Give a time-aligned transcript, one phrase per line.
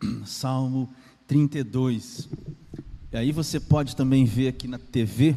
[0.24, 0.88] Salmo
[1.26, 2.28] 32.
[3.12, 5.36] E aí você pode também ver aqui na TV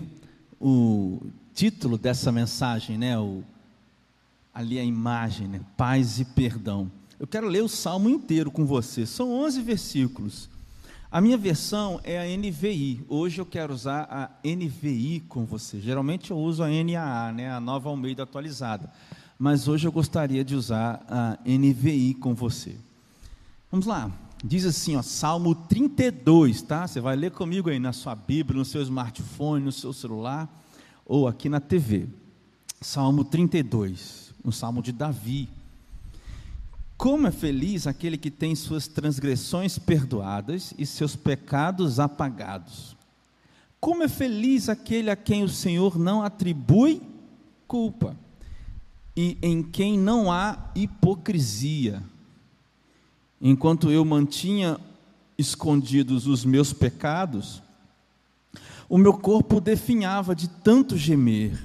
[0.59, 1.21] o
[1.54, 3.17] título dessa mensagem, né?
[3.17, 3.43] O,
[4.53, 5.61] ali a imagem, né?
[5.77, 6.92] Paz e perdão.
[7.19, 9.05] Eu quero ler o salmo inteiro com você.
[9.05, 10.50] São 11 versículos.
[11.12, 13.04] A minha versão é a NVI.
[13.10, 15.80] Hoje eu quero usar a NVI com você.
[15.82, 17.52] Geralmente eu uso a NAA, né?
[17.52, 18.91] A Nova Almeida atualizada.
[19.38, 22.76] Mas hoje eu gostaria de usar a NVI com você.
[23.71, 24.12] Vamos lá.
[24.44, 26.88] Diz assim, ó, Salmo 32, tá?
[26.88, 30.50] Você vai ler comigo aí na sua Bíblia, no seu smartphone, no seu celular
[31.05, 32.08] ou aqui na TV.
[32.80, 35.49] Salmo 32, um salmo de Davi.
[36.96, 42.96] Como é feliz aquele que tem suas transgressões perdoadas e seus pecados apagados.
[43.80, 47.02] Como é feliz aquele a quem o Senhor não atribui
[47.68, 48.16] culpa
[49.16, 52.02] e em quem não há hipocrisia
[53.41, 54.79] enquanto eu mantinha
[55.38, 57.62] escondidos os meus pecados,
[58.90, 61.63] o meu corpo definhava de tanto gemer,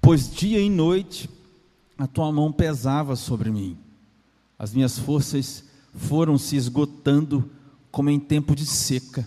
[0.00, 1.28] pois dia e noite
[1.96, 3.76] a tua mão pesava sobre mim.
[4.58, 7.50] As minhas forças foram se esgotando
[7.90, 9.26] como em tempo de seca.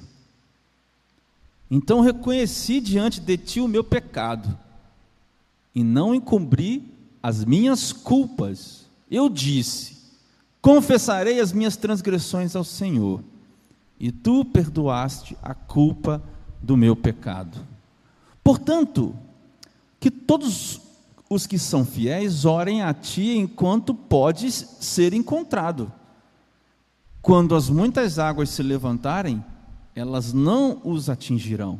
[1.69, 4.57] Então reconheci diante de ti o meu pecado
[5.75, 8.85] e não encobri as minhas culpas.
[9.11, 9.96] Eu disse:
[10.67, 13.23] Confessarei as minhas transgressões ao Senhor,
[13.97, 16.21] e tu perdoaste a culpa
[16.61, 17.57] do meu pecado.
[18.43, 19.15] Portanto,
[19.97, 20.81] que todos
[21.29, 25.89] os que são fiéis orem a ti enquanto podes ser encontrado.
[27.21, 29.41] Quando as muitas águas se levantarem,
[29.95, 31.79] elas não os atingirão.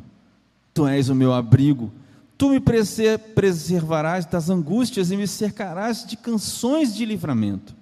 [0.74, 1.92] Tu és o meu abrigo,
[2.38, 7.76] tu me preservarás das angústias e me cercarás de canções de livramento.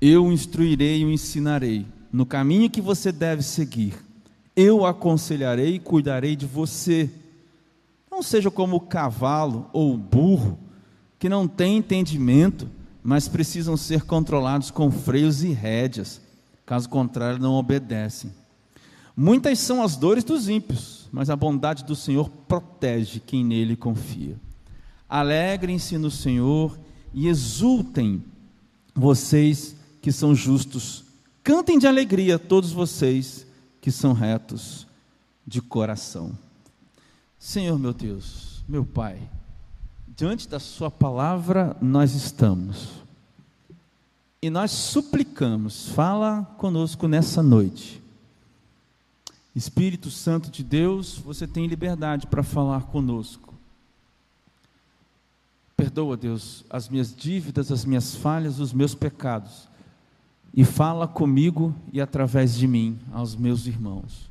[0.00, 3.94] Eu instruirei e o ensinarei no caminho que você deve seguir.
[4.54, 7.10] Eu aconselharei e cuidarei de você.
[8.10, 10.58] Não seja como o cavalo ou o burro,
[11.18, 12.68] que não têm entendimento,
[13.02, 16.20] mas precisam ser controlados com freios e rédeas,
[16.64, 18.32] caso contrário, não obedecem.
[19.16, 24.36] Muitas são as dores dos ímpios, mas a bondade do Senhor protege quem nele confia.
[25.08, 26.78] Alegrem-se no Senhor
[27.12, 28.22] e exultem,
[28.94, 31.04] vocês que são justos.
[31.42, 33.46] Cantem de alegria todos vocês
[33.80, 34.86] que são retos
[35.46, 36.36] de coração.
[37.38, 39.18] Senhor meu Deus, meu Pai,
[40.16, 42.88] diante da Sua palavra nós estamos.
[44.40, 48.00] E nós suplicamos, fala conosco nessa noite.
[49.54, 53.54] Espírito Santo de Deus, você tem liberdade para falar conosco.
[55.76, 59.67] Perdoa, Deus, as minhas dívidas, as minhas falhas, os meus pecados
[60.54, 64.28] e fala comigo e através de mim aos meus irmãos.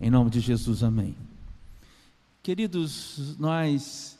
[0.00, 1.14] Em nome de Jesus, amém.
[2.42, 4.18] Queridos, nós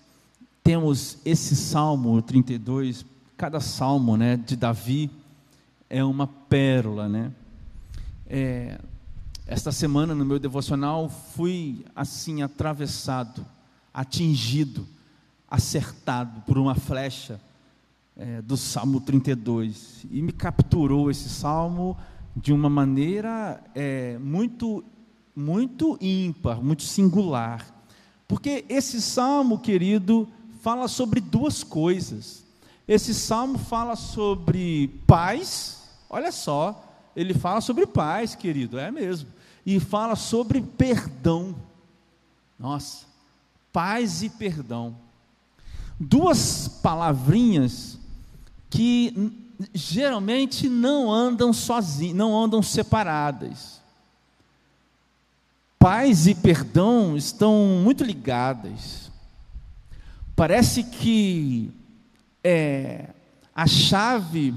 [0.62, 3.04] temos esse Salmo 32,
[3.36, 5.10] cada salmo né, de Davi
[5.88, 7.32] é uma pérola, né?
[8.26, 8.78] É,
[9.46, 13.44] esta semana no meu devocional fui assim atravessado,
[13.92, 14.86] atingido,
[15.50, 17.40] acertado por uma flecha
[18.20, 21.96] é, do Salmo 32 e me capturou esse salmo
[22.36, 24.84] de uma maneira é, muito,
[25.34, 27.66] muito ímpar, muito singular,
[28.28, 30.28] porque esse salmo, querido,
[30.60, 32.44] fala sobre duas coisas.
[32.86, 39.30] Esse salmo fala sobre paz, olha só, ele fala sobre paz, querido, é mesmo,
[39.64, 41.56] e fala sobre perdão.
[42.58, 43.06] Nossa,
[43.72, 44.94] paz e perdão.
[45.98, 47.99] Duas palavrinhas
[48.70, 49.32] que
[49.74, 53.80] geralmente não andam sozinhas, não andam separadas.
[55.78, 59.10] Paz e perdão estão muito ligadas.
[60.36, 61.70] Parece que
[62.42, 63.08] é,
[63.54, 64.54] a chave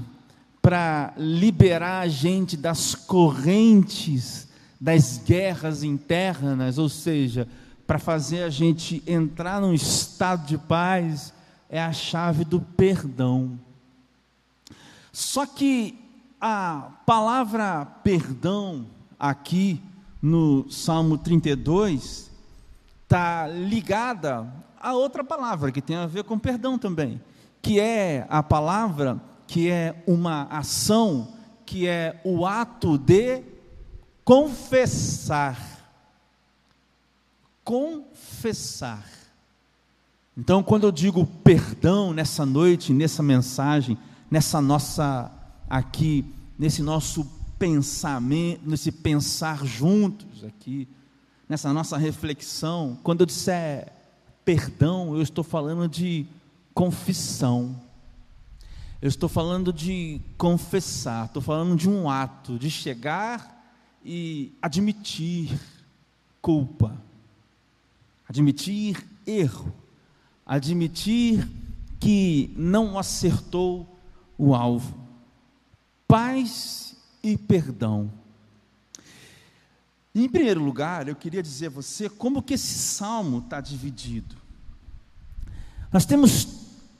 [0.62, 4.48] para liberar a gente das correntes
[4.84, 7.48] das guerras internas, ou seja,
[7.86, 11.32] para fazer a gente entrar num estado de paz,
[11.70, 13.58] é a chave do perdão.
[15.14, 15.96] Só que
[16.40, 18.84] a palavra perdão
[19.16, 19.80] aqui
[20.20, 22.32] no Salmo 32
[23.04, 27.20] está ligada a outra palavra que tem a ver com perdão também,
[27.62, 31.28] que é a palavra que é uma ação,
[31.64, 33.40] que é o ato de
[34.24, 35.56] confessar.
[37.62, 39.06] Confessar.
[40.36, 43.96] Então, quando eu digo perdão nessa noite, nessa mensagem,
[44.34, 45.30] nessa nossa
[45.70, 46.24] aqui,
[46.58, 47.24] nesse nosso
[47.56, 50.88] pensamento, nesse pensar juntos aqui,
[51.48, 53.92] nessa nossa reflexão, quando eu disser
[54.44, 56.26] perdão, eu estou falando de
[56.74, 57.80] confissão.
[59.00, 63.64] Eu estou falando de confessar, estou falando de um ato, de chegar
[64.04, 65.56] e admitir
[66.42, 67.00] culpa,
[68.28, 69.72] admitir erro,
[70.44, 71.48] admitir
[72.00, 73.93] que não acertou
[74.38, 74.96] o alvo.
[76.06, 78.10] Paz e perdão.
[80.14, 84.36] Em primeiro lugar, eu queria dizer a você como que esse salmo está dividido.
[85.92, 86.46] Nós temos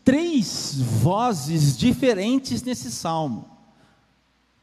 [0.05, 3.49] três vozes diferentes nesse salmo.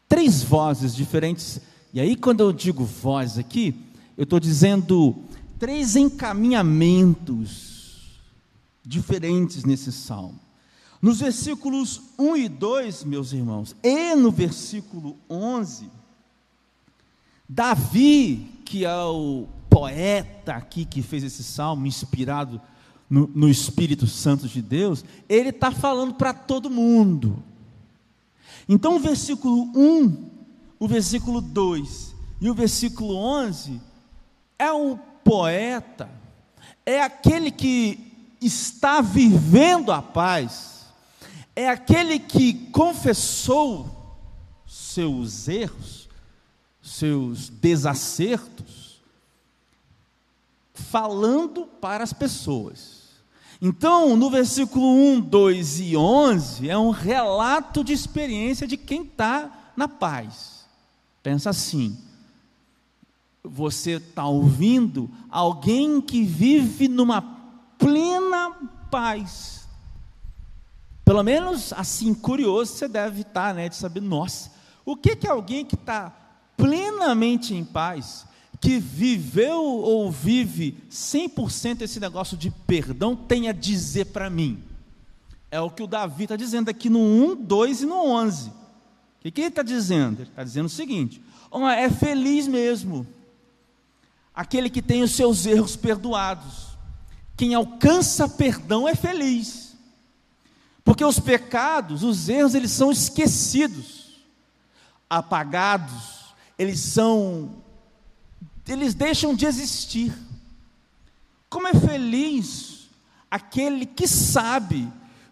[0.07, 1.61] Três vozes diferentes.
[1.93, 3.75] E aí, quando eu digo voz aqui,
[4.17, 5.23] eu estou dizendo
[5.57, 8.19] três encaminhamentos
[8.83, 10.39] diferentes nesse salmo.
[11.01, 15.89] Nos versículos 1 e 2, meus irmãos, e no versículo 11,
[17.49, 22.61] Davi, que é o poeta aqui que fez esse salmo, inspirado
[23.09, 27.43] no, no Espírito Santo de Deus, ele está falando para todo mundo.
[28.69, 30.29] Então, o versículo 1,
[30.79, 33.81] o versículo 2 e o versículo 11
[34.57, 36.09] é o poeta,
[36.85, 40.70] é aquele que está vivendo a paz
[41.61, 43.87] é aquele que confessou
[44.65, 46.09] seus erros,
[46.81, 48.99] seus desacertos,
[50.73, 53.01] falando para as pessoas.
[53.61, 59.73] Então, no versículo 1, 2 e 11, é um relato de experiência de quem está
[59.77, 60.65] na paz.
[61.21, 61.95] Pensa assim:
[63.43, 67.21] você está ouvindo alguém que vive numa
[67.77, 68.51] plena
[68.89, 69.60] paz
[71.11, 73.67] pelo menos assim, curioso, você deve estar, né?
[73.67, 74.49] De saber, nossa,
[74.85, 76.09] o que, que alguém que está
[76.55, 78.25] plenamente em paz,
[78.61, 84.63] que viveu ou vive 100% esse negócio de perdão, tem a dizer para mim?
[85.51, 88.47] É o que o Davi está dizendo aqui no 1, 2 e no 11.
[88.47, 88.53] O
[89.19, 90.21] que, que ele está dizendo?
[90.21, 91.21] Ele está dizendo o seguinte:
[91.77, 93.05] é feliz mesmo
[94.33, 96.67] aquele que tem os seus erros perdoados.
[97.35, 99.70] Quem alcança perdão é feliz.
[100.83, 104.21] Porque os pecados, os erros, eles são esquecidos,
[105.09, 107.63] apagados, eles são,
[108.67, 110.13] eles deixam de existir.
[111.49, 112.89] Como é feliz
[113.29, 114.91] aquele que sabe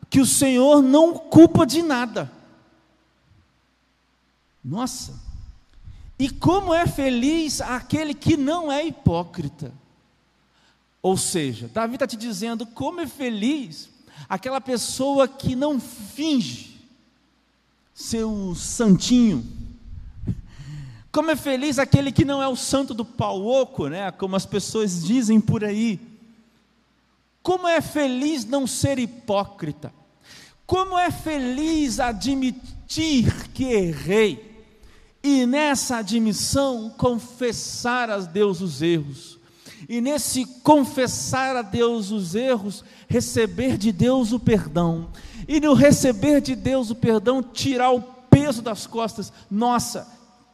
[0.09, 2.31] que o Senhor não culpa de nada.
[4.63, 5.19] Nossa!
[6.17, 9.73] E como é feliz aquele que não é hipócrita.
[11.01, 13.89] Ou seja, Davi está te dizendo como é feliz
[14.27, 16.79] aquela pessoa que não finge
[17.93, 19.45] ser o santinho.
[21.11, 24.11] Como é feliz aquele que não é o santo do pau oco, né?
[24.11, 25.99] Como as pessoas dizem por aí.
[27.41, 29.93] Como é feliz não ser hipócrita.
[30.65, 34.63] Como é feliz admitir que errei.
[35.23, 39.38] E nessa admissão confessar a Deus os erros
[39.87, 45.09] e nesse confessar a Deus os erros, receber de Deus o perdão.
[45.47, 49.31] E no receber de Deus o perdão, tirar o peso das costas.
[49.49, 50.07] Nossa,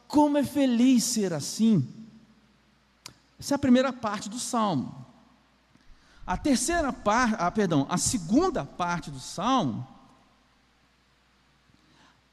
[0.06, 1.86] como é feliz ser assim.
[3.38, 5.04] Essa é a primeira parte do salmo.
[6.26, 9.86] A terceira parte, ah, perdão, a segunda parte do salmo,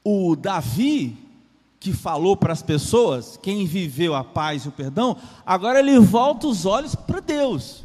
[0.02, 1.23] o Davi
[1.84, 6.46] que falou para as pessoas, quem viveu a paz e o perdão, agora ele volta
[6.46, 7.84] os olhos para Deus.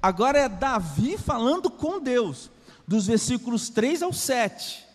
[0.00, 2.48] Agora é Davi falando com Deus,
[2.86, 4.86] dos versículos 3 ao 7.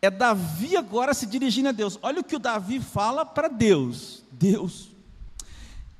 [0.00, 1.98] É Davi agora se dirigindo a Deus.
[2.00, 4.22] Olha o que o Davi fala para Deus.
[4.32, 4.88] Deus,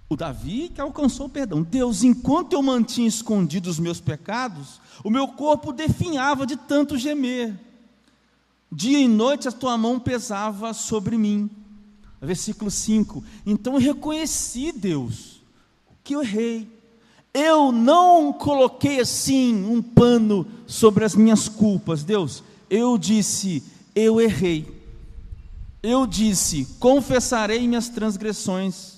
[0.09, 1.63] o Davi que alcançou o perdão.
[1.63, 7.55] Deus, enquanto eu mantinha escondidos os meus pecados, o meu corpo definhava de tanto gemer.
[8.73, 11.58] Dia e noite a tua mão pesava sobre mim.
[12.21, 15.41] Versículo 5: Então eu reconheci, Deus,
[16.03, 16.79] que eu errei.
[17.33, 22.43] Eu não coloquei assim um pano sobre as minhas culpas, Deus.
[22.69, 23.63] Eu disse,
[23.95, 24.67] eu errei.
[25.83, 28.95] Eu disse, confessarei minhas transgressões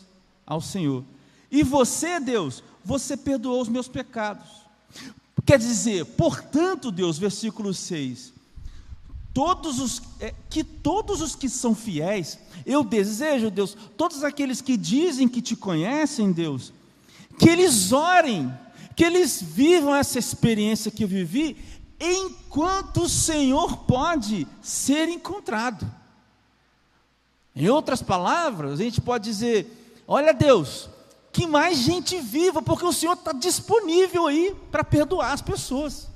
[0.47, 1.05] ao Senhor.
[1.51, 4.49] E você, Deus, você perdoou os meus pecados.
[5.45, 8.33] Quer dizer, portanto, Deus, versículo 6,
[9.33, 14.77] todos os, é, que todos os que são fiéis, eu desejo, Deus, todos aqueles que
[14.77, 16.73] dizem que te conhecem, Deus,
[17.39, 18.53] que eles orem,
[18.97, 21.57] que eles vivam essa experiência que eu vivi,
[22.01, 25.91] enquanto o Senhor pode ser encontrado.
[27.55, 30.89] Em outras palavras, a gente pode dizer: olha, Deus,
[31.33, 36.10] que mais gente viva, porque o Senhor está disponível aí para perdoar as pessoas.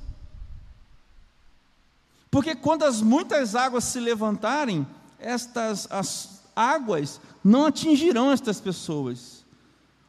[2.35, 4.85] Porque quando as muitas águas se levantarem,
[5.21, 9.45] estas as águas não atingirão estas pessoas.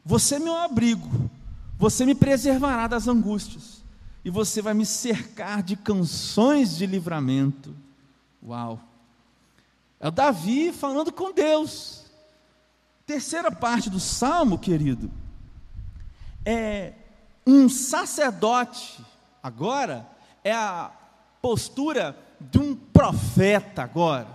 [0.04, 1.30] Você é meu abrigo,
[1.78, 3.80] você me preservará das angústias,
[4.24, 7.72] e você vai me cercar de canções de livramento.
[8.44, 8.80] Uau!
[10.00, 12.06] É o Davi falando com Deus.
[13.06, 15.12] Terceira parte do salmo, querido,
[16.44, 16.92] é
[17.46, 19.00] um sacerdote,
[19.40, 20.04] agora,
[20.42, 20.90] é a
[21.46, 24.26] postura de um profeta agora.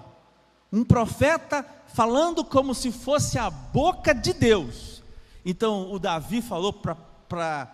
[0.72, 5.04] Um profeta falando como se fosse a boca de Deus.
[5.44, 7.68] Então, o Davi falou para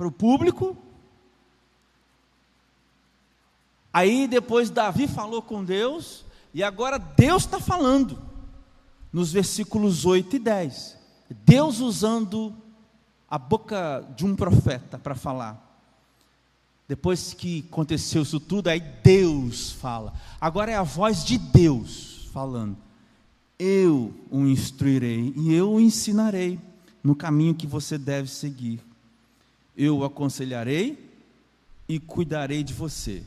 [0.00, 0.76] o público.
[3.92, 6.24] Aí depois Davi falou com Deus.
[6.52, 8.20] E agora Deus está falando.
[9.12, 10.98] Nos versículos 8 e 10.
[11.44, 12.52] Deus usando
[13.30, 15.69] a boca de um profeta para falar.
[16.90, 20.12] Depois que aconteceu isso tudo, aí Deus fala.
[20.40, 22.76] Agora é a voz de Deus falando.
[23.56, 26.58] Eu o instruirei e eu o ensinarei
[27.00, 28.80] no caminho que você deve seguir.
[29.76, 30.98] Eu o aconselharei
[31.88, 33.22] e cuidarei de você.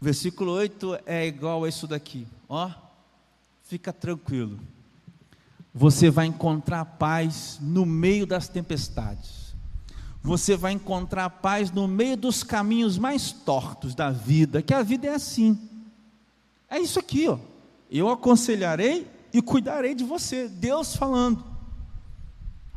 [0.00, 2.26] Versículo 8 é igual a isso daqui.
[2.48, 2.68] Ó,
[3.62, 4.58] fica tranquilo.
[5.72, 9.41] Você vai encontrar paz no meio das tempestades
[10.22, 15.08] você vai encontrar paz no meio dos caminhos mais tortos da vida, que a vida
[15.08, 15.58] é assim.
[16.70, 17.38] É isso aqui, ó.
[17.90, 20.48] Eu aconselharei e cuidarei de você.
[20.48, 21.44] Deus falando.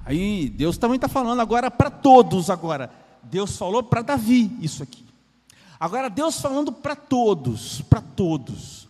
[0.04, 2.92] Aí Deus também está falando agora para todos agora.
[3.24, 5.06] Deus falou para Davi isso aqui.
[5.80, 8.88] Agora Deus falando para todos, para todos,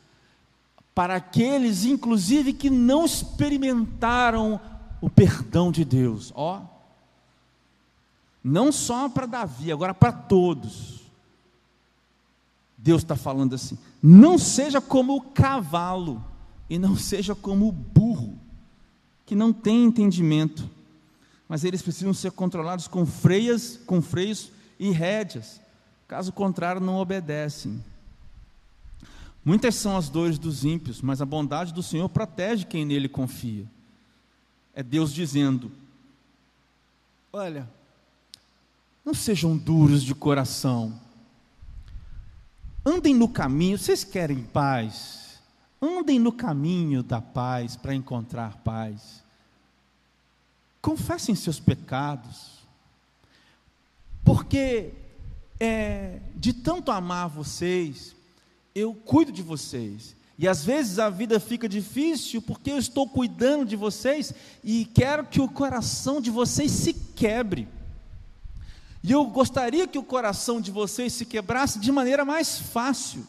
[0.93, 4.59] para aqueles inclusive que não experimentaram
[5.01, 6.31] o perdão de Deus.
[6.35, 6.61] Ó,
[8.47, 11.01] não só para Davi, agora para todos.
[12.77, 16.23] Deus está falando assim: não seja como o cavalo,
[16.69, 18.37] e não seja como o burro,
[19.25, 20.69] que não tem entendimento,
[21.49, 25.59] mas eles precisam ser controlados com freias, com freios e rédeas,
[26.07, 27.83] caso contrário, não obedecem.
[29.43, 33.65] Muitas são as dores dos ímpios, mas a bondade do Senhor protege quem nele confia.
[34.71, 35.71] É Deus dizendo:
[37.33, 37.67] Olha,
[39.05, 40.99] não sejam duros de coração.
[42.83, 45.39] Andem no caminho, vocês querem paz?
[45.79, 49.23] Andem no caminho da paz para encontrar paz.
[50.81, 52.59] Confessem seus pecados,
[54.23, 54.91] porque
[55.59, 58.15] é, de tanto amar vocês,
[58.73, 60.15] eu cuido de vocês.
[60.37, 64.33] E às vezes a vida fica difícil porque eu estou cuidando de vocês
[64.63, 67.67] e quero que o coração de vocês se quebre.
[69.07, 73.23] E eu gostaria que o coração de vocês se quebrasse de maneira mais fácil.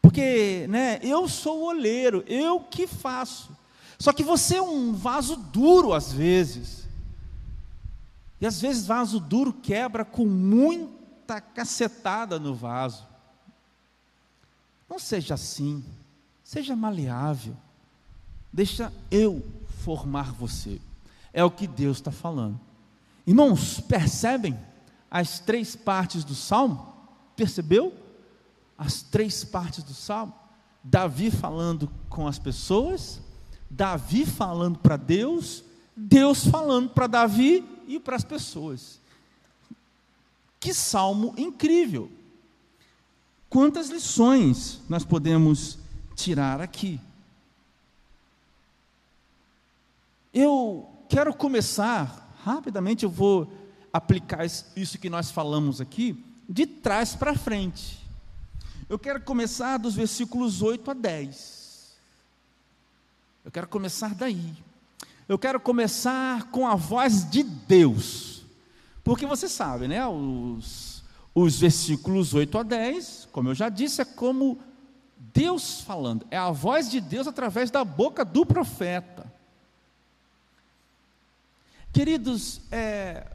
[0.00, 3.56] Porque, né, eu sou o oleiro, eu que faço.
[3.96, 6.88] Só que você é um vaso duro às vezes.
[8.40, 13.06] E às vezes vaso duro quebra com muita cacetada no vaso.
[14.90, 15.84] Não seja assim.
[16.42, 17.56] Seja maleável.
[18.52, 19.46] Deixa eu
[19.84, 20.80] formar você.
[21.32, 22.58] É o que Deus está falando.
[23.24, 24.58] Irmãos, percebem?
[25.12, 26.90] As três partes do salmo?
[27.36, 27.94] Percebeu?
[28.78, 30.34] As três partes do salmo?
[30.82, 33.20] Davi falando com as pessoas,
[33.68, 35.62] Davi falando para Deus,
[35.94, 38.98] Deus falando para Davi e para as pessoas.
[40.58, 42.10] Que salmo incrível!
[43.50, 45.78] Quantas lições nós podemos
[46.16, 46.98] tirar aqui?
[50.32, 53.61] Eu quero começar, rapidamente eu vou
[53.92, 58.00] aplicar isso que nós falamos aqui de trás para frente.
[58.88, 61.96] Eu quero começar dos versículos 8 a 10.
[63.44, 64.54] Eu quero começar daí.
[65.28, 68.42] Eu quero começar com a voz de Deus.
[69.02, 70.06] Porque você sabe, né?
[70.06, 71.02] Os,
[71.34, 74.60] os versículos 8 a 10, como eu já disse, é como
[75.16, 76.26] Deus falando.
[76.30, 79.30] É a voz de Deus através da boca do profeta.
[81.92, 83.31] Queridos, é,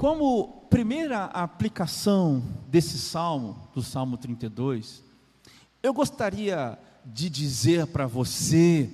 [0.00, 5.04] como primeira aplicação desse salmo, do Salmo 32,
[5.82, 8.88] eu gostaria de dizer para você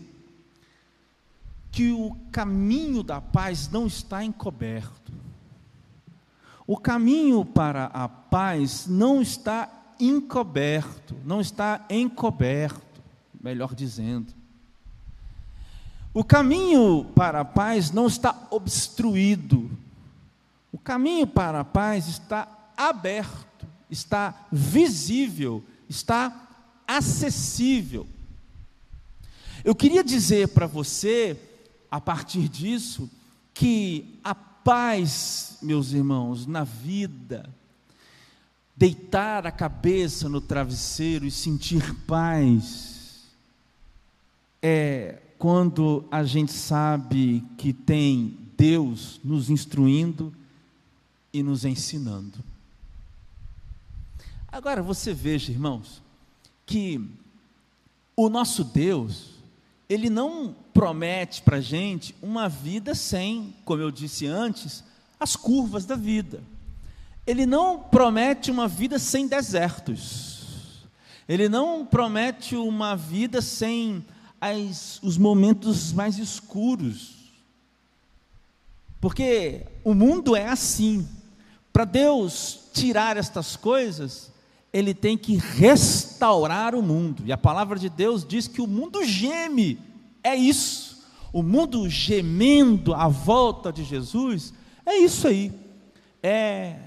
[1.71, 5.13] que o caminho da paz não está encoberto.
[6.67, 9.71] O caminho para a paz não está
[10.01, 13.01] encoberto, não está encoberto,
[13.41, 14.35] melhor dizendo.
[16.13, 19.86] O caminho para a paz não está obstruído.
[20.76, 26.50] O caminho para a paz está aberto, está visível, está
[26.87, 28.06] acessível.
[29.64, 31.35] Eu queria dizer para você,
[31.90, 33.11] a partir disso,
[33.54, 37.49] que a paz, meus irmãos, na vida,
[38.76, 43.23] deitar a cabeça no travesseiro e sentir paz,
[44.61, 50.35] é quando a gente sabe que tem Deus nos instruindo
[51.38, 52.38] e nos ensinando.
[54.50, 56.02] Agora você veja, irmãos,
[56.64, 56.99] que
[58.16, 59.35] o nosso Deus,
[59.87, 64.83] ele não promete para a gente uma vida sem, como eu disse antes,
[65.21, 66.43] as curvas da vida.
[67.26, 70.87] Ele não promete uma vida sem desertos.
[71.28, 74.02] Ele não promete uma vida sem
[74.40, 77.14] as, os momentos mais escuros.
[79.00, 81.07] Porque o mundo é assim.
[81.76, 84.33] Para Deus tirar estas coisas,
[84.73, 87.23] Ele tem que restaurar o mundo.
[87.26, 89.78] E a palavra de Deus diz que o mundo geme.
[90.25, 91.04] É isso.
[91.30, 94.54] O mundo gemendo à volta de Jesus,
[94.87, 95.52] é isso aí.
[96.23, 96.78] É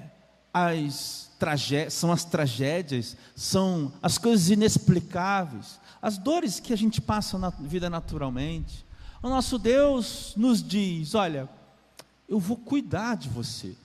[0.51, 7.38] as tragédias, são as tragédias, são as coisas inexplicáveis, as dores que a gente passa
[7.38, 8.84] na vida naturalmente.
[9.22, 11.48] O nosso Deus nos diz: olha,
[12.27, 13.75] eu vou cuidar de você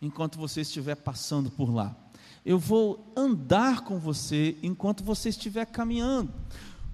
[0.00, 1.96] enquanto você estiver passando por lá.
[2.44, 6.32] Eu vou andar com você enquanto você estiver caminhando.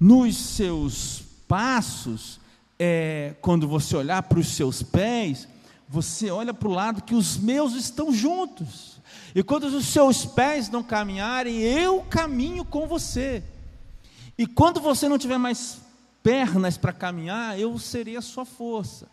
[0.00, 2.40] Nos seus passos,
[2.78, 5.46] é, quando você olhar para os seus pés,
[5.88, 9.00] você olha para o lado que os meus estão juntos.
[9.34, 13.42] E quando os seus pés não caminharem, eu caminho com você.
[14.36, 15.78] E quando você não tiver mais
[16.22, 19.08] pernas para caminhar, eu serei a sua força.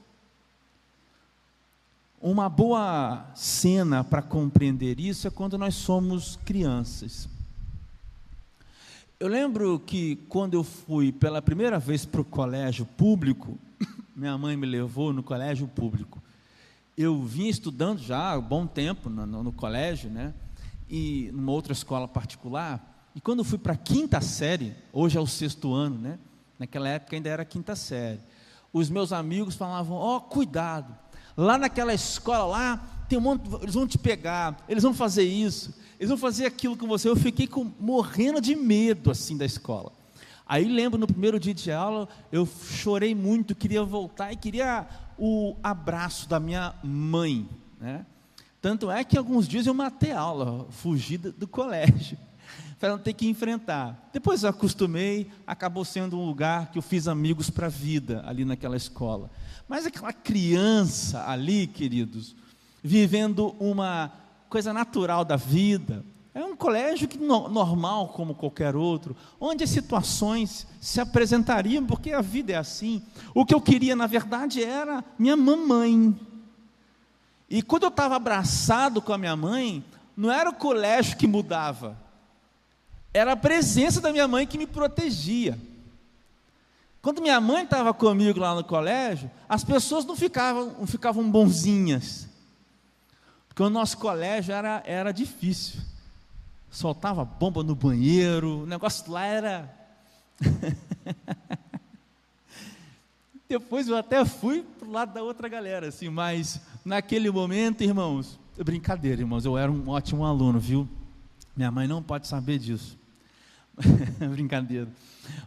[2.21, 7.27] Uma boa cena para compreender isso é quando nós somos crianças.
[9.19, 13.57] Eu lembro que quando eu fui pela primeira vez para o colégio público,
[14.15, 16.21] minha mãe me levou no colégio público.
[16.95, 20.31] Eu vim estudando já há um bom tempo no, no, no colégio, né?
[20.88, 23.10] E numa outra escola particular.
[23.15, 26.19] E quando eu fui para a quinta série, hoje é o sexto ano, né?
[26.60, 28.19] Naquela época ainda era a quinta série.
[28.71, 30.95] Os meus amigos falavam: ó, oh, cuidado,
[31.41, 35.73] lá naquela escola lá, tem um monte, eles vão te pegar, eles vão fazer isso,
[35.99, 37.10] eles vão fazer aquilo com você.
[37.10, 39.91] Eu fiquei com, morrendo de medo assim da escola.
[40.45, 45.56] Aí lembro no primeiro dia de aula, eu chorei muito, queria voltar e queria o
[45.63, 47.49] abraço da minha mãe,
[47.80, 48.06] né?
[48.62, 52.17] Tanto é que alguns dias eu matei a aula, fugi do, do colégio
[52.79, 54.09] para não ter que enfrentar.
[54.11, 58.43] Depois eu acostumei, acabou sendo um lugar que eu fiz amigos para a vida ali
[58.43, 59.29] naquela escola.
[59.67, 62.35] Mas aquela criança ali, queridos,
[62.83, 64.11] vivendo uma
[64.49, 70.65] coisa natural da vida, é um colégio que, normal como qualquer outro, onde as situações
[70.79, 73.01] se apresentariam, porque a vida é assim.
[73.35, 76.17] O que eu queria, na verdade, era minha mamãe.
[77.49, 79.83] E quando eu estava abraçado com a minha mãe,
[80.15, 81.97] não era o colégio que mudava,
[83.13, 85.58] era a presença da minha mãe que me protegia.
[87.02, 92.28] Quando minha mãe estava comigo lá no colégio, as pessoas não ficavam, não ficavam bonzinhas.
[93.47, 95.82] Porque o nosso colégio era, era difícil.
[96.69, 99.69] Soltava bomba no banheiro, o negócio lá era.
[103.50, 108.39] Depois eu até fui para o lado da outra galera, assim, mas naquele momento, irmãos,
[108.63, 110.88] brincadeira, irmãos, eu era um ótimo aluno, viu?
[111.54, 112.97] Minha mãe não pode saber disso.
[114.31, 114.87] Brincadeira.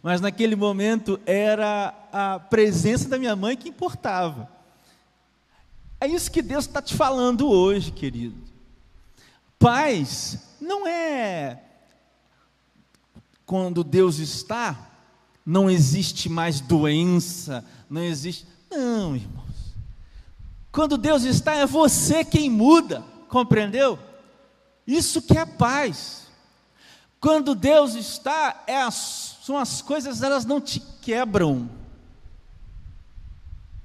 [0.01, 4.49] Mas naquele momento era a presença da minha mãe que importava.
[5.99, 8.35] É isso que Deus está te falando hoje, querido.
[9.57, 11.61] Paz não é
[13.45, 14.91] quando Deus está,
[15.45, 18.47] não existe mais doença, não existe.
[18.69, 19.45] Não, irmãos.
[20.71, 23.97] Quando Deus está, é você quem muda, compreendeu?
[24.85, 26.24] Isso que é paz.
[27.25, 31.67] Quando Deus está, é as, são as coisas, elas não te quebram.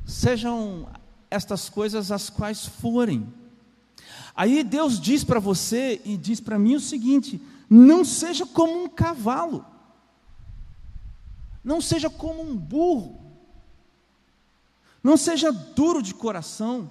[0.05, 0.87] Sejam
[1.31, 3.26] estas coisas as quais forem.
[4.37, 8.87] Aí Deus diz para você e diz para mim o seguinte: não seja como um
[8.87, 9.64] cavalo,
[11.64, 13.18] não seja como um burro,
[15.03, 16.90] não seja duro de coração.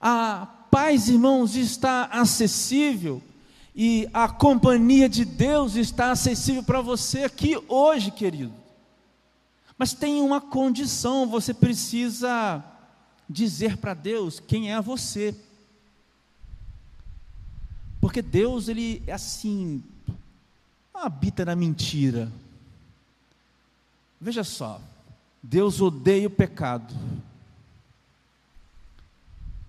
[0.00, 3.22] A paz, irmãos, está acessível
[3.74, 8.52] e a companhia de Deus está acessível para você aqui hoje, querido.
[9.78, 12.62] Mas tem uma condição, você precisa
[13.28, 15.34] dizer para Deus quem é você.
[18.00, 19.82] Porque Deus, ele é assim,
[20.92, 22.30] habita na mentira.
[24.20, 24.80] Veja só,
[25.42, 26.94] Deus odeia o pecado.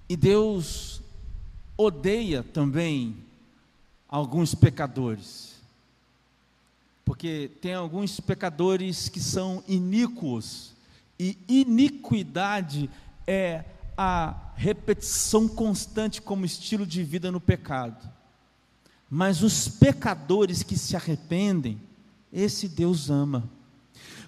[0.09, 1.01] E Deus
[1.77, 3.22] odeia também
[4.13, 5.55] alguns pecadores.
[7.03, 10.75] Porque tem alguns pecadores que são iníquos,
[11.19, 12.91] e iniquidade
[13.25, 13.65] é
[13.97, 18.07] a repetição constante como estilo de vida no pecado.
[19.09, 21.81] Mas os pecadores que se arrependem,
[22.31, 23.49] esse Deus ama.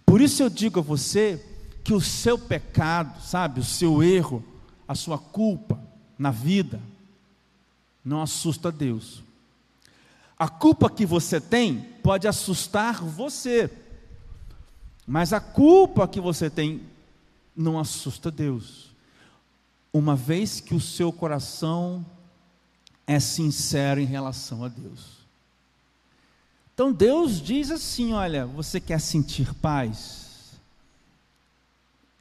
[0.03, 1.45] Por isso eu digo a você
[1.83, 4.43] que o seu pecado, sabe, o seu erro,
[4.87, 5.79] a sua culpa
[6.17, 6.81] na vida,
[8.03, 9.24] não assusta Deus.
[10.37, 13.71] A culpa que você tem pode assustar você,
[15.07, 16.83] mas a culpa que você tem
[17.55, 18.91] não assusta Deus,
[19.93, 22.05] uma vez que o seu coração
[23.07, 25.15] é sincero em relação a Deus.
[26.73, 30.59] Então Deus diz assim: olha, você quer sentir paz?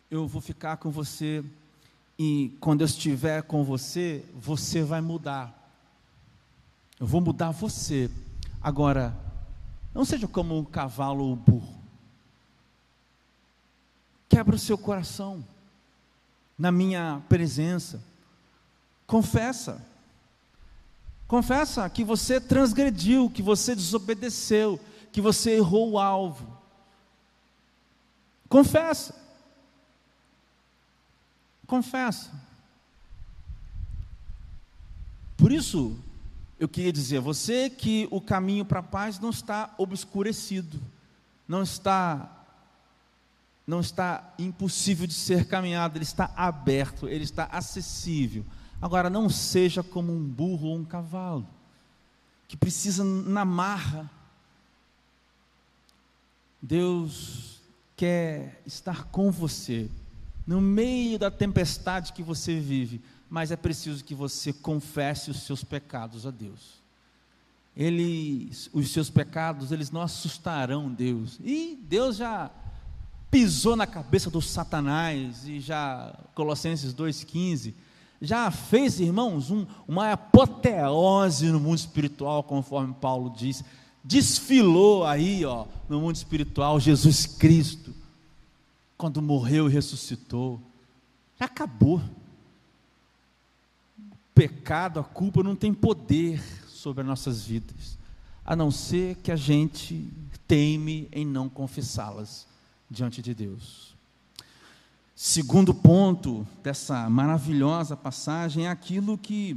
[0.08, 1.44] Eu vou ficar com você,
[2.16, 5.63] e quando eu estiver com você, você vai mudar.
[6.98, 8.10] Eu vou mudar você.
[8.60, 9.16] Agora,
[9.92, 11.82] não seja como um cavalo ou um burro.
[14.28, 15.46] Quebra o seu coração
[16.58, 18.02] na minha presença.
[19.06, 19.84] Confessa.
[21.26, 24.80] Confessa que você transgrediu, que você desobedeceu,
[25.12, 26.58] que você errou o alvo.
[28.48, 29.14] Confessa.
[31.66, 32.30] Confessa.
[35.36, 35.96] Por isso,
[36.58, 40.80] eu queria dizer a você que o caminho para a paz não está obscurecido,
[41.46, 42.30] não está
[43.66, 48.44] não está impossível de ser caminhado, ele está aberto, ele está acessível.
[48.80, 51.48] Agora não seja como um burro ou um cavalo
[52.46, 54.10] que precisa na marra.
[56.60, 57.62] Deus
[57.96, 59.88] quer estar com você
[60.46, 63.00] no meio da tempestade que você vive
[63.34, 66.80] mas é preciso que você confesse os seus pecados a Deus.
[67.76, 71.40] Ele, os seus pecados, eles não assustarão Deus.
[71.42, 72.48] E Deus já
[73.32, 77.74] pisou na cabeça do Satanás e já Colossenses 2:15
[78.20, 83.64] já fez, irmãos, um, uma apoteose no mundo espiritual, conforme Paulo diz.
[84.04, 87.92] Desfilou aí, ó, no mundo espiritual Jesus Cristo,
[88.96, 90.60] quando morreu e ressuscitou.
[91.36, 92.00] Já acabou
[94.34, 97.98] pecado, a culpa não tem poder sobre as nossas vidas,
[98.44, 100.10] a não ser que a gente
[100.46, 102.46] teme em não confessá-las
[102.90, 103.94] diante de Deus.
[105.16, 109.56] Segundo ponto dessa maravilhosa passagem é aquilo que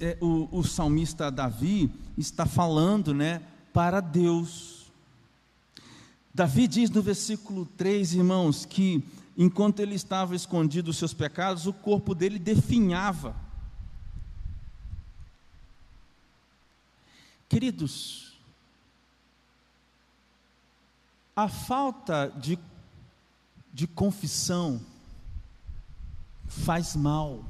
[0.00, 4.86] é, o, o salmista Davi está falando, né, para Deus.
[6.32, 9.02] Davi diz no versículo 3, irmãos, que
[9.36, 13.36] enquanto ele estava escondido os seus pecados, o corpo dele definhava.
[17.48, 18.36] Queridos,
[21.34, 22.58] a falta de,
[23.72, 24.80] de confissão
[26.46, 27.44] faz mal.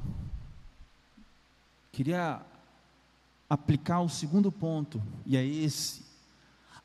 [1.91, 2.41] Queria
[3.49, 6.05] aplicar o segundo ponto, e é esse.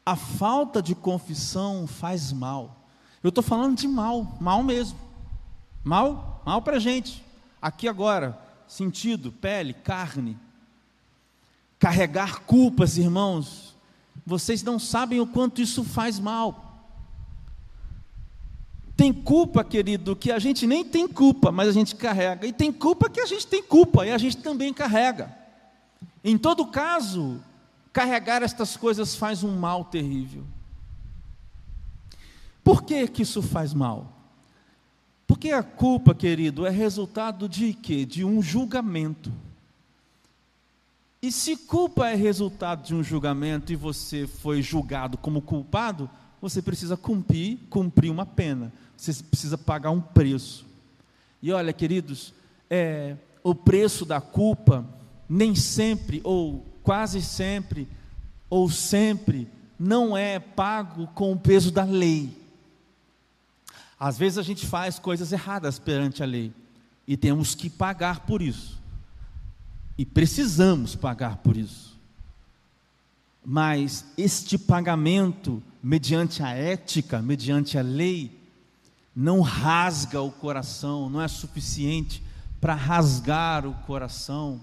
[0.07, 2.82] A falta de confissão faz mal.
[3.23, 4.99] Eu estou falando de mal, mal mesmo.
[5.85, 7.25] Mal, mal para gente.
[7.61, 10.37] Aqui agora, sentido, pele, carne.
[11.79, 13.77] Carregar culpas, irmãos.
[14.27, 16.73] Vocês não sabem o quanto isso faz mal.
[18.97, 22.47] Tem culpa, querido, que a gente nem tem culpa, mas a gente carrega.
[22.47, 25.35] E tem culpa que a gente tem culpa e a gente também carrega.
[26.23, 27.41] Em todo caso,
[27.93, 30.45] carregar estas coisas faz um mal terrível.
[32.63, 34.13] Por que, que isso faz mal?
[35.27, 38.05] Porque a culpa, querido, é resultado de quê?
[38.05, 39.33] De um julgamento.
[41.23, 46.61] E se culpa é resultado de um julgamento e você foi julgado como culpado, você
[46.61, 48.73] precisa cumprir, cumprir uma pena.
[48.97, 50.67] Você precisa pagar um preço.
[51.41, 52.35] E olha, queridos,
[52.69, 54.85] é, o preço da culpa
[55.29, 57.89] nem sempre, ou quase sempre,
[58.51, 59.49] ou sempre,
[59.79, 62.42] não é pago com o peso da lei.
[64.05, 66.53] Às vezes a gente faz coisas erradas perante a lei
[67.07, 68.83] e temos que pagar por isso.
[69.97, 71.97] E precisamos pagar por isso.
[73.47, 78.37] Mas este pagamento, mediante a ética, mediante a lei,
[79.15, 82.25] não rasga o coração, não é suficiente
[82.61, 84.61] para rasgar o coração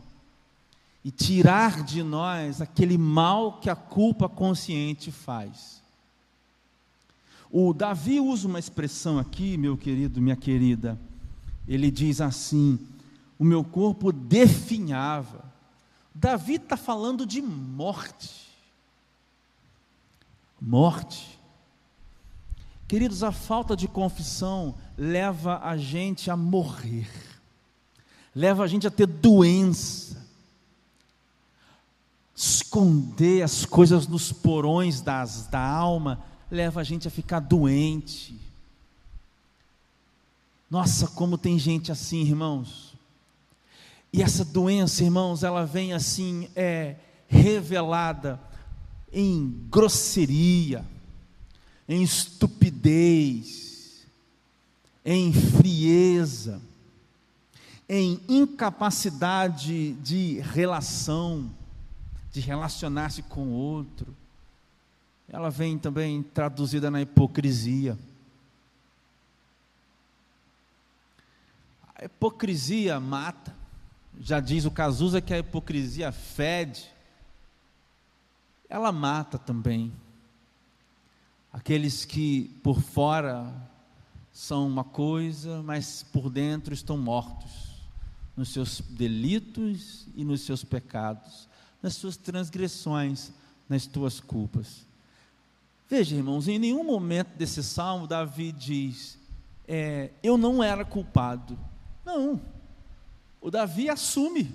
[1.02, 5.79] e tirar de nós aquele mal que a culpa consciente faz.
[7.51, 10.99] O Davi usa uma expressão aqui, meu querido, minha querida.
[11.67, 12.79] Ele diz assim:
[13.39, 15.45] o meu corpo definhava.
[16.13, 18.49] Davi está falando de morte.
[20.62, 21.39] Morte.
[22.88, 27.07] Queridos, a falta de confissão leva a gente a morrer,
[28.33, 30.25] leva a gente a ter doença,
[32.35, 38.35] esconder as coisas nos porões das, da alma leva a gente a ficar doente.
[40.69, 42.89] Nossa, como tem gente assim, irmãos.
[44.12, 46.95] E essa doença, irmãos, ela vem assim, é
[47.27, 48.39] revelada
[49.13, 50.83] em grosseria,
[51.88, 54.07] em estupidez,
[55.05, 56.59] em frieza,
[57.88, 61.51] em incapacidade de relação,
[62.31, 64.15] de relacionar-se com o outro.
[65.30, 67.98] Ela vem também traduzida na hipocrisia.
[71.96, 73.56] A hipocrisia mata.
[74.20, 76.89] Já diz o Cazuza que a hipocrisia fede.
[78.68, 79.94] Ela mata também.
[81.54, 83.54] Aqueles que por fora
[84.32, 87.70] são uma coisa, mas por dentro estão mortos
[88.36, 91.50] nos seus delitos e nos seus pecados
[91.82, 93.32] nas suas transgressões,
[93.68, 94.86] nas tuas culpas.
[95.89, 99.17] Veja, irmãos, em nenhum momento desse salmo Davi diz:
[99.67, 101.58] é, Eu não era culpado.
[102.06, 102.39] Não,
[103.41, 104.54] o Davi assume.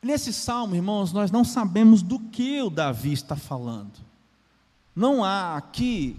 [0.00, 3.98] Nesse salmo, irmãos, nós não sabemos do que o Davi está falando.
[4.94, 6.16] Não há aqui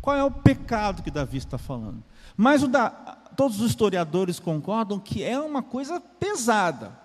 [0.00, 2.02] qual é o pecado que Davi está falando.
[2.36, 2.88] Mas da,
[3.36, 6.98] todos os historiadores concordam que é uma coisa pesada.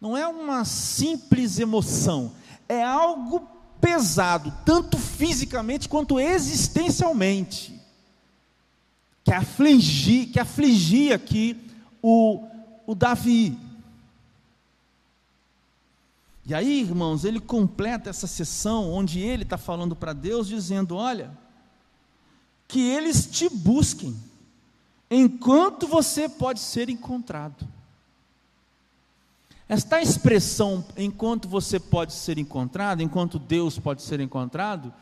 [0.00, 2.32] Não é uma simples emoção,
[2.68, 7.78] é algo pesado, tanto fisicamente quanto existencialmente,
[9.24, 11.56] que afligia, que afligia aqui
[12.02, 12.44] o,
[12.86, 13.58] o Davi.
[16.46, 21.30] E aí, irmãos, ele completa essa sessão onde ele está falando para Deus, dizendo: Olha,
[22.66, 24.16] que eles te busquem,
[25.10, 27.68] enquanto você pode ser encontrado.
[29.68, 34.92] Esta expressão, enquanto você pode ser encontrado, enquanto Deus pode ser encontrado,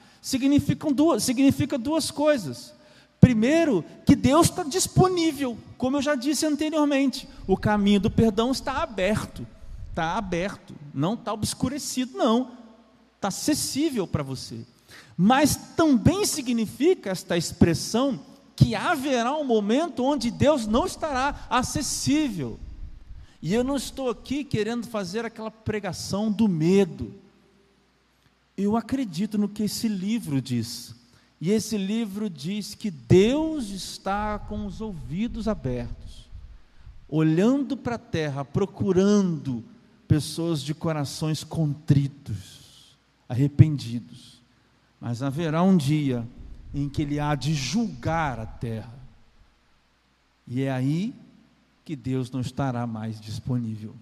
[0.93, 2.75] duas, significa duas coisas.
[3.21, 8.83] Primeiro, que Deus está disponível, como eu já disse anteriormente, o caminho do perdão está
[8.83, 9.47] aberto,
[9.91, 12.51] está aberto, não está obscurecido, não,
[13.15, 14.59] está acessível para você.
[15.17, 18.19] Mas também significa esta expressão
[18.57, 22.59] que haverá um momento onde Deus não estará acessível
[23.47, 27.15] e eu não estou aqui querendo fazer aquela pregação do medo.
[28.57, 30.97] Eu acredito no que esse livro diz.
[31.41, 36.29] E esse livro diz que Deus está com os ouvidos abertos,
[37.09, 39.63] olhando para a terra, procurando
[40.09, 42.97] pessoas de corações contritos,
[43.29, 44.43] arrependidos.
[45.01, 46.27] Mas haverá um dia
[46.75, 48.99] em que Ele há de julgar a terra.
[50.49, 51.15] E é aí
[51.87, 53.95] que Deus não estará mais disponível.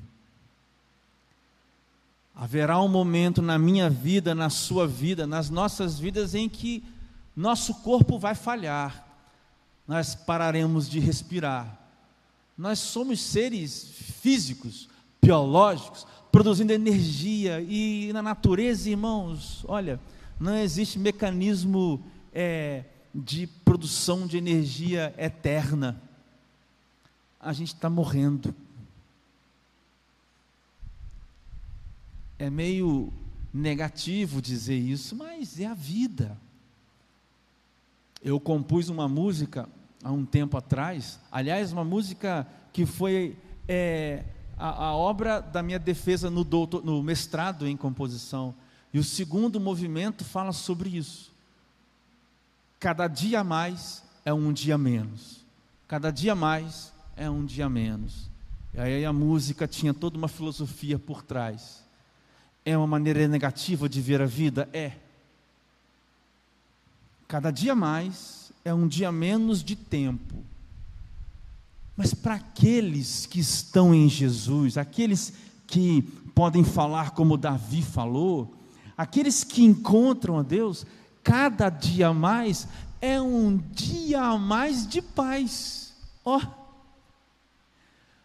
[2.35, 6.83] Haverá um momento na minha vida, na sua vida, nas nossas vidas em que
[7.37, 9.07] nosso corpo vai falhar,
[9.87, 11.79] nós pararemos de respirar.
[12.57, 13.85] Nós somos seres
[14.23, 14.89] físicos,
[15.23, 20.01] biológicos, produzindo energia, e na natureza, irmãos, olha,
[20.41, 26.01] não existe mecanismo é, de produção de energia eterna
[27.45, 28.55] a gente está morrendo.
[32.39, 33.13] É meio
[33.53, 36.37] negativo dizer isso, mas é a vida.
[38.23, 39.69] Eu compus uma música
[40.03, 43.37] há um tempo atrás, aliás, uma música que foi
[43.69, 44.25] é,
[44.57, 48.55] a, a, obra da minha defesa no, doutor, no mestrado em composição.
[48.93, 51.31] E o segundo movimento fala sobre isso.
[52.81, 55.45] Cada dia mais é um dia menos.
[55.87, 58.29] Cada dia mais é um dia menos.
[58.73, 61.83] E aí a música tinha toda uma filosofia por trás.
[62.65, 64.69] É uma maneira negativa de ver a vida?
[64.73, 64.93] É.
[67.29, 70.43] Cada dia mais é um dia menos de tempo.
[71.97, 75.33] Mas para aqueles que estão em Jesus, aqueles
[75.67, 76.03] que
[76.35, 78.53] podem falar como Davi falou,
[78.97, 80.85] aqueles que encontram a Deus,
[81.23, 82.67] cada dia mais
[83.01, 85.93] é um dia a mais de paz.
[86.25, 86.64] Ó, oh,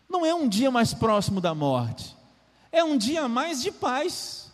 [0.10, 2.18] não é um dia mais próximo da morte,
[2.72, 4.50] é um dia mais de paz.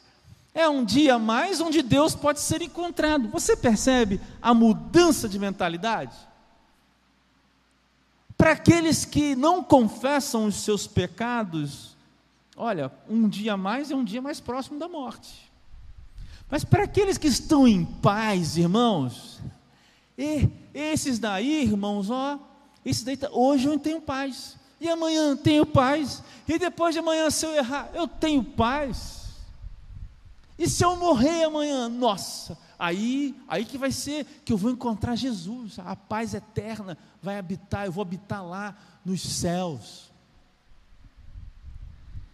[0.58, 3.28] É um dia mais onde Deus pode ser encontrado.
[3.28, 6.16] Você percebe a mudança de mentalidade?
[8.38, 11.98] Para aqueles que não confessam os seus pecados,
[12.56, 15.52] olha, um dia mais é um dia mais próximo da morte.
[16.50, 19.42] Mas para aqueles que estão em paz, irmãos,
[20.18, 22.40] e esses daí, irmãos, ó,
[22.86, 27.30] esses daí, tá, hoje eu tenho paz, e amanhã tenho paz, e depois de amanhã,
[27.30, 29.26] se eu errar, eu tenho paz.
[30.58, 35.16] E se eu morrer amanhã, nossa, aí, aí que vai ser que eu vou encontrar
[35.16, 40.12] Jesus, a paz eterna vai habitar, eu vou habitar lá nos céus.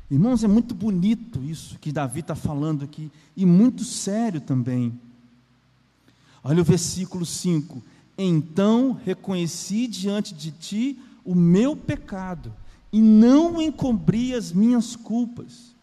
[0.09, 4.99] Irmãos, é muito bonito isso que Davi está falando aqui, e muito sério também.
[6.43, 7.81] Olha o versículo 5:
[8.17, 12.53] Então reconheci diante de ti o meu pecado,
[12.91, 15.75] e não encobri as minhas culpas.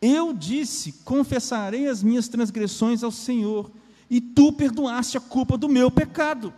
[0.00, 3.70] Eu disse: Confessarei as minhas transgressões ao Senhor,
[4.08, 6.52] e tu perdoaste a culpa do meu pecado.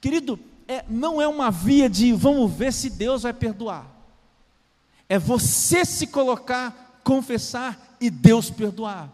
[0.00, 3.98] Querido, é, não é uma via de vamos ver se Deus vai perdoar
[5.08, 9.10] é você se colocar, confessar e Deus perdoar.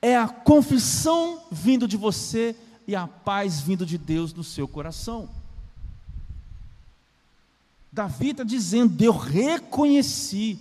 [0.00, 2.54] É a confissão vindo de você
[2.86, 5.28] e a paz vindo de Deus no seu coração.
[7.94, 10.58] Davi está dizendo: eu reconheci.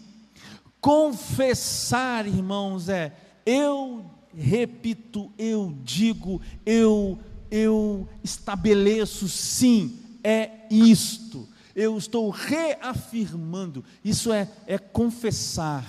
[0.80, 3.14] Confessar, irmãos, é
[3.46, 7.18] eu repito, eu digo, eu
[7.50, 13.84] eu estabeleço, sim, é isto eu estou reafirmando.
[14.04, 15.86] Isso é, é confessar,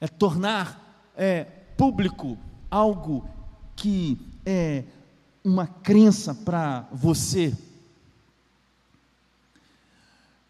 [0.00, 1.44] é tornar é,
[1.76, 2.38] público
[2.70, 3.28] algo
[3.74, 4.84] que é
[5.42, 7.56] uma crença para você.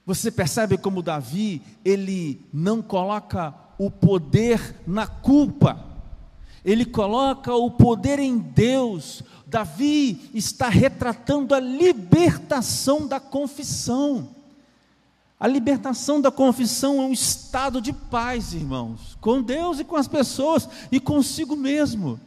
[0.09, 5.85] Você percebe como Davi, ele não coloca o poder na culpa,
[6.64, 14.31] ele coloca o poder em Deus, Davi está retratando a libertação da confissão.
[15.38, 20.09] A libertação da confissão é um estado de paz, irmãos, com Deus e com as
[20.09, 22.18] pessoas e consigo mesmo.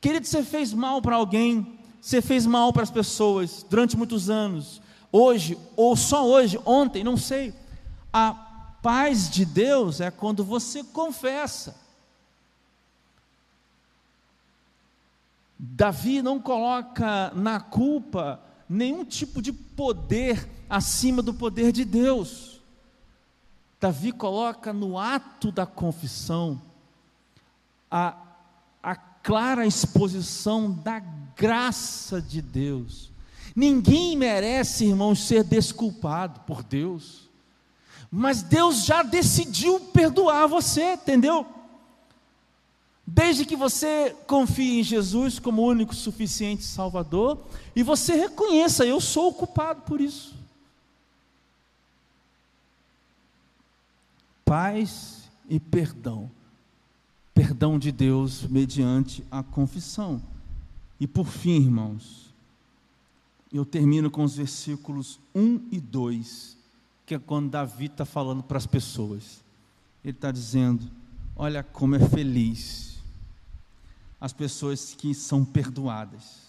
[0.00, 4.82] Querido, você fez mal para alguém, você fez mal para as pessoas durante muitos anos,
[5.12, 7.54] hoje, ou só hoje, ontem, não sei.
[8.12, 8.32] A
[8.82, 11.76] paz de Deus é quando você confessa.
[15.58, 22.60] Davi não coloca na culpa nenhum tipo de poder acima do poder de Deus.
[23.80, 26.60] Davi coloca no ato da confissão
[27.90, 28.16] a,
[28.82, 33.09] a clara exposição da graça de Deus.
[33.60, 37.28] Ninguém merece, irmãos, ser desculpado por Deus,
[38.10, 41.46] mas Deus já decidiu perdoar você, entendeu?
[43.06, 47.38] Desde que você confie em Jesus como único suficiente Salvador
[47.76, 50.34] e você reconheça, eu sou o culpado por isso.
[54.42, 56.30] Paz e perdão.
[57.34, 60.22] Perdão de Deus mediante a confissão.
[60.98, 62.29] E por fim, irmãos,
[63.52, 66.56] eu termino com os versículos 1 e 2,
[67.04, 69.42] que é quando Davi está falando para as pessoas.
[70.04, 70.88] Ele está dizendo:
[71.34, 72.98] Olha como é feliz
[74.20, 76.42] as pessoas que são perdoadas,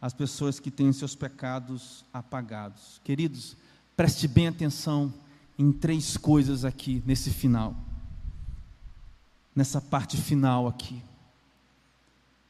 [0.00, 3.00] as pessoas que têm seus pecados apagados.
[3.04, 3.56] Queridos,
[3.96, 5.12] preste bem atenção
[5.58, 7.76] em três coisas aqui nesse final,
[9.54, 11.02] nessa parte final aqui.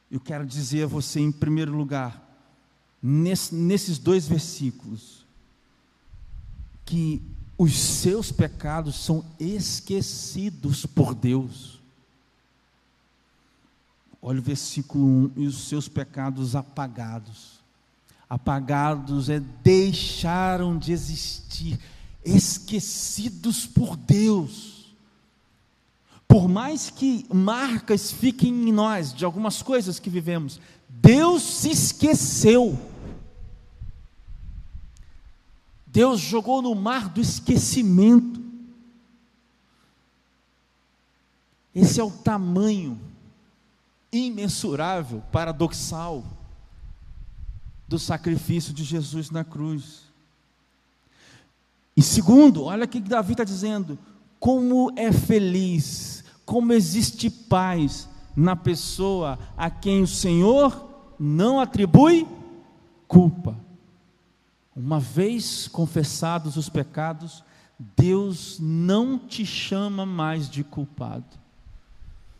[0.09, 2.28] Eu quero dizer a você, em primeiro lugar,
[3.01, 5.25] nesses dois versículos,
[6.85, 7.21] que
[7.57, 11.79] os seus pecados são esquecidos por Deus.
[14.21, 17.59] Olha o versículo 1: e os seus pecados apagados.
[18.29, 21.79] Apagados é deixaram de existir,
[22.23, 24.79] esquecidos por Deus.
[26.27, 32.77] Por mais que marcas fiquem em nós de algumas coisas que vivemos, Deus se esqueceu.
[35.91, 38.39] Deus jogou no mar do esquecimento.
[41.73, 42.99] Esse é o tamanho
[44.11, 46.23] imensurável, paradoxal,
[47.87, 50.03] do sacrifício de Jesus na cruz.
[51.97, 53.97] E segundo, olha o que Davi está dizendo:
[54.39, 60.87] como é feliz, como existe paz na pessoa a quem o Senhor
[61.19, 62.27] não atribui
[63.07, 63.68] culpa.
[64.79, 67.43] Uma vez confessados os pecados,
[67.97, 71.37] Deus não te chama mais de culpado.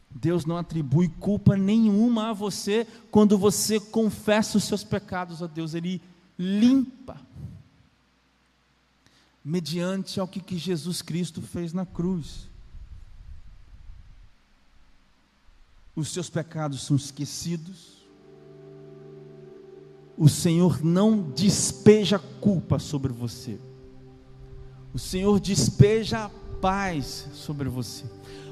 [0.09, 5.73] Deus não atribui culpa nenhuma a você quando você confessa os seus pecados a Deus,
[5.73, 6.01] Ele
[6.37, 7.19] limpa,
[9.43, 12.47] mediante ao que, que Jesus Cristo fez na cruz.
[15.93, 17.98] Os seus pecados são esquecidos,
[20.19, 23.57] o Senhor não despeja culpa sobre você.
[24.93, 28.03] O Senhor despeja paz sobre você.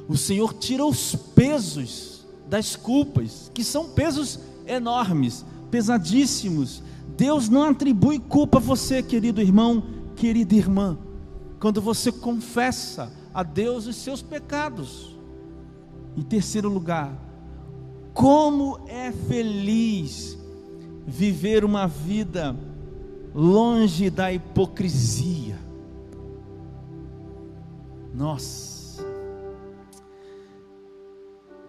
[0.07, 6.81] O Senhor tira os pesos das culpas, que são pesos enormes, pesadíssimos.
[7.17, 9.83] Deus não atribui culpa a você, querido irmão,
[10.15, 10.97] querida irmã,
[11.59, 15.17] quando você confessa a Deus os seus pecados.
[16.15, 17.11] Em terceiro lugar,
[18.13, 20.36] como é feliz
[21.07, 22.53] viver uma vida
[23.33, 25.57] longe da hipocrisia.
[28.13, 29.05] Nossa,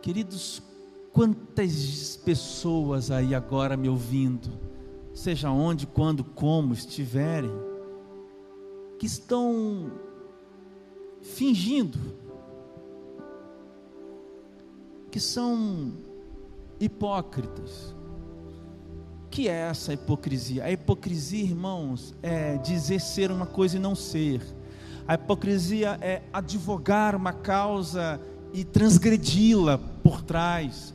[0.03, 0.61] queridos,
[1.13, 4.49] quantas pessoas aí agora me ouvindo,
[5.15, 7.53] seja onde, quando, como estiverem,
[8.99, 9.93] que estão
[11.23, 11.99] fingindo,
[15.11, 15.93] que são
[16.81, 17.95] hipócritas,
[19.31, 20.65] que é essa hipocrisia?
[20.65, 24.41] A hipocrisia, irmãos, é dizer ser uma coisa e não ser.
[25.07, 28.21] A hipocrisia é advogar uma causa
[28.53, 30.93] e transgredi-la por trás.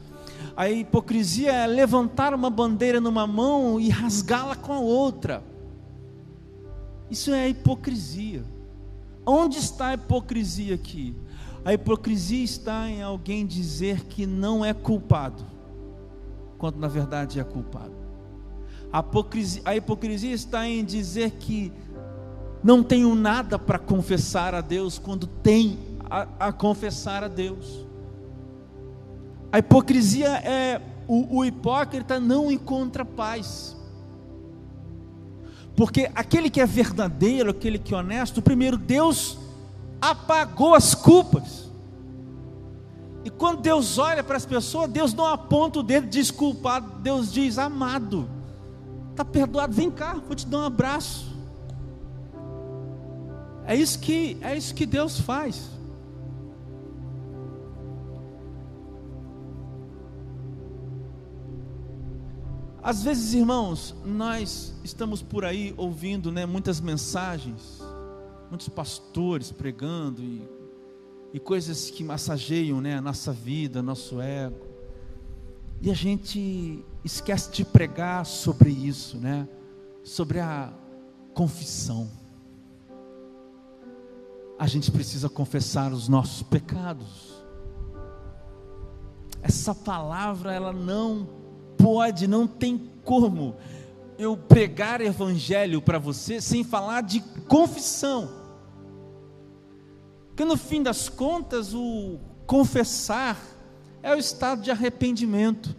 [0.55, 5.43] A hipocrisia é levantar uma bandeira numa mão e rasgá-la com a outra.
[7.09, 8.43] Isso é hipocrisia.
[9.25, 11.15] Onde está a hipocrisia aqui?
[11.65, 15.45] A hipocrisia está em alguém dizer que não é culpado,
[16.57, 18.02] quando na verdade é culpado.
[18.93, 21.73] A hipocrisia, a hipocrisia está em dizer que
[22.63, 27.87] não tenho nada para confessar a Deus quando tem a, a, confessar a Deus.
[29.51, 33.75] A hipocrisia é o, o hipócrita não encontra paz.
[35.75, 39.39] Porque aquele que é verdadeiro, aquele que é honesto, primeiro Deus
[39.99, 41.67] apagou as culpas.
[43.25, 47.57] E quando Deus olha para as pessoas, Deus não aponta o dedo desculpado, Deus diz
[47.57, 48.29] amado.
[49.13, 51.31] Está perdoado, vem cá, vou te dar um abraço.
[53.63, 55.69] É isso que é isso que Deus faz.
[62.81, 67.83] Às vezes, irmãos, nós estamos por aí ouvindo, né, muitas mensagens,
[68.49, 70.41] muitos pastores pregando e,
[71.33, 74.65] e coisas que massageiam, né, a nossa vida, nosso ego.
[75.83, 79.47] E a gente esquece de pregar sobre isso, né?
[80.03, 80.71] Sobre a
[81.33, 82.09] confissão.
[84.57, 87.33] A gente precisa confessar os nossos pecados.
[89.41, 91.27] Essa palavra ela não
[91.77, 93.55] pode, não tem como
[94.17, 98.29] eu pregar evangelho para você sem falar de confissão.
[100.27, 103.37] Porque no fim das contas, o confessar
[104.01, 105.75] é o estado de arrependimento.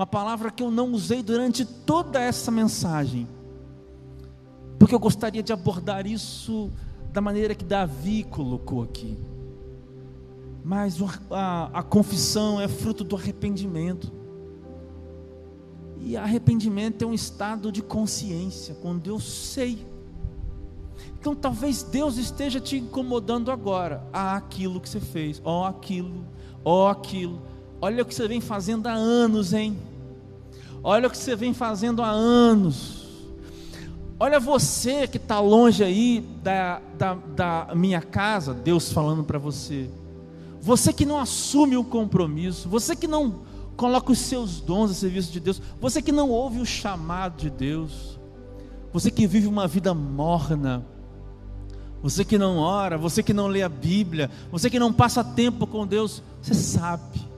[0.00, 3.28] Uma palavra que eu não usei durante toda essa mensagem,
[4.78, 6.70] porque eu gostaria de abordar isso
[7.12, 9.18] da maneira que Davi colocou aqui.
[10.64, 10.96] Mas
[11.30, 14.10] a, a confissão é fruto do arrependimento.
[15.98, 19.86] E arrependimento é um estado de consciência, quando eu sei.
[21.18, 24.02] Então talvez Deus esteja te incomodando agora.
[24.14, 26.24] Ah, aquilo que você fez, ó oh, aquilo,
[26.64, 27.42] ó oh, aquilo.
[27.82, 29.89] Olha o que você vem fazendo há anos, hein?
[30.82, 33.06] Olha o que você vem fazendo há anos.
[34.18, 39.90] Olha você que está longe aí da, da, da minha casa, Deus falando para você.
[40.60, 43.40] Você que não assume o compromisso, você que não
[43.76, 47.48] coloca os seus dons a serviço de Deus, você que não ouve o chamado de
[47.48, 48.18] Deus,
[48.92, 50.84] você que vive uma vida morna,
[52.02, 55.66] você que não ora, você que não lê a Bíblia, você que não passa tempo
[55.66, 57.29] com Deus, você sabe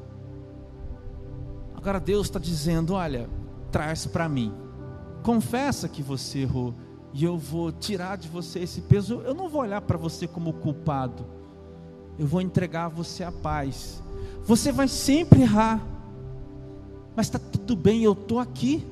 [1.83, 3.29] Agora Deus está dizendo: olha,
[3.73, 4.55] traz para mim,
[5.25, 6.73] confessa que você errou,
[7.13, 9.21] e eu vou tirar de você esse peso.
[9.23, 11.27] Eu não vou olhar para você como culpado,
[12.17, 14.01] eu vou entregar a você a paz.
[14.45, 15.85] Você vai sempre errar,
[17.17, 18.87] mas está tudo bem, eu estou aqui.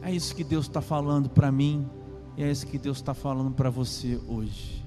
[0.00, 1.90] É isso que Deus está falando para mim,
[2.36, 4.85] e é isso que Deus está falando para você hoje.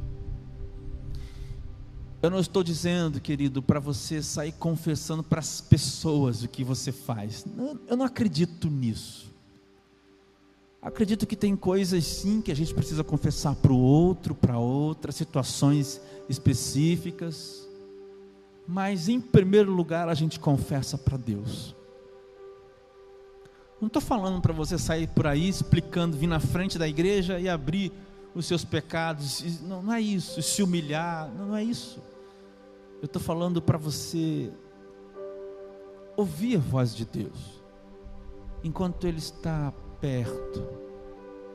[2.21, 6.91] Eu não estou dizendo, querido, para você sair confessando para as pessoas o que você
[6.91, 7.45] faz.
[7.87, 9.31] Eu não acredito nisso.
[10.81, 15.13] Acredito que tem coisas sim que a gente precisa confessar para o outro, para outra,
[15.13, 17.67] situações específicas.
[18.67, 21.75] Mas em primeiro lugar a gente confessa para Deus.
[23.79, 27.47] Não estou falando para você sair por aí explicando, vir na frente da igreja e
[27.47, 27.93] abrir
[28.33, 29.61] os seus pecados.
[29.61, 32.01] Não, não é isso, se humilhar, não, não é isso.
[33.01, 34.51] Eu estou falando para você
[36.17, 37.63] ouvir a voz de Deus,
[38.63, 40.67] enquanto Ele está perto.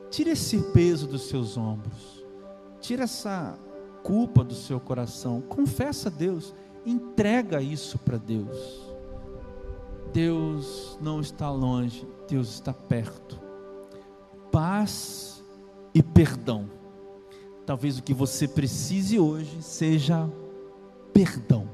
[0.09, 2.23] Tira esse peso dos seus ombros,
[2.79, 3.57] tira essa
[4.03, 6.53] culpa do seu coração, confessa a Deus,
[6.85, 8.85] entrega isso para Deus.
[10.13, 13.39] Deus não está longe, Deus está perto.
[14.51, 15.34] Paz
[15.95, 16.69] e perdão.
[17.65, 20.29] Talvez o que você precise hoje seja
[21.13, 21.69] perdão.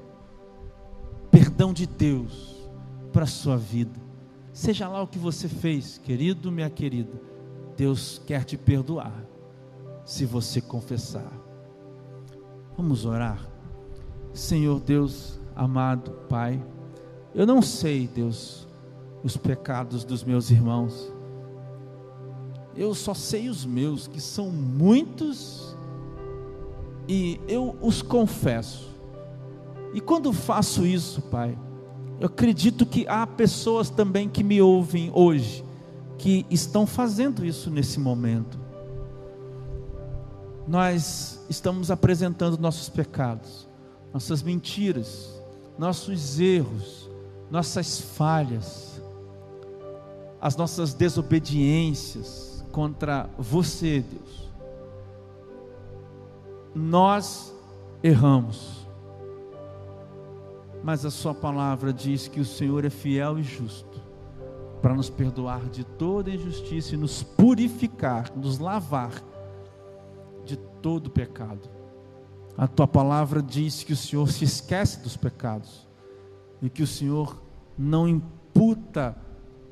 [1.31, 2.69] Perdão de Deus
[3.11, 3.99] para a sua vida.
[4.53, 7.19] Seja lá o que você fez, querido, minha querida,
[7.75, 9.25] Deus quer te perdoar,
[10.05, 11.31] se você confessar.
[12.77, 13.49] Vamos orar.
[14.33, 16.63] Senhor Deus amado Pai,
[17.33, 18.67] eu não sei, Deus,
[19.23, 21.10] os pecados dos meus irmãos,
[22.75, 25.75] eu só sei os meus, que são muitos,
[27.07, 28.89] e eu os confesso.
[29.93, 31.57] E quando faço isso, Pai,
[32.19, 35.65] eu acredito que há pessoas também que me ouvem hoje,
[36.17, 38.59] que estão fazendo isso nesse momento.
[40.67, 43.67] Nós estamos apresentando nossos pecados,
[44.13, 45.41] nossas mentiras,
[45.77, 47.09] nossos erros,
[47.49, 49.01] nossas falhas,
[50.39, 54.49] as nossas desobediências contra você, Deus.
[56.73, 57.53] Nós
[58.01, 58.81] erramos
[60.83, 64.01] mas a Sua palavra diz que o Senhor é fiel e justo
[64.81, 69.13] para nos perdoar de toda injustiça e nos purificar, nos lavar
[70.43, 71.69] de todo pecado.
[72.57, 75.87] A tua palavra diz que o Senhor se esquece dos pecados
[76.63, 77.39] e que o Senhor
[77.77, 79.15] não imputa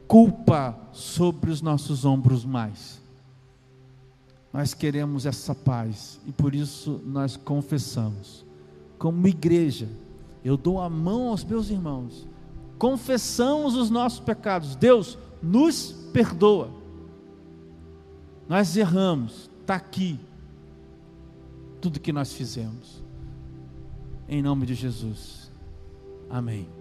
[0.10, 3.00] culpa sobre os nossos ombros mais.
[4.52, 8.44] Nós queremos essa paz e por isso nós confessamos,
[8.98, 9.88] como igreja,
[10.44, 12.28] eu dou a mão aos meus irmãos,
[12.80, 16.72] confessamos os nossos pecados, Deus nos perdoa.
[18.48, 20.20] Nós erramos, está aqui
[21.80, 23.04] tudo que nós fizemos.
[24.28, 25.52] Em nome de Jesus.
[26.32, 26.79] Amém.